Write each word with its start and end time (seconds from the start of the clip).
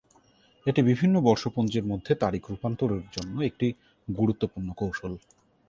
এটি 0.65 0.81
বিভিন্ন 0.81 1.15
বর্ষপঞ্জীর 1.21 1.85
মধ্যে 1.85 2.11
তারিখ 2.15 2.43
রূপান্তরের 2.49 3.03
জন্য 3.13 3.35
একটি 3.41 3.67
গুরুত্বপূর্ণ 4.07 4.69
কৌশল। 4.73 5.13